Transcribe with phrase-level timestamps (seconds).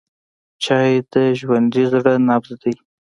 [0.63, 2.75] چای د ژوندي زړه نبض دی.